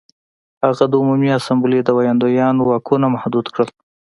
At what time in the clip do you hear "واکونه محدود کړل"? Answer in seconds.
2.69-3.69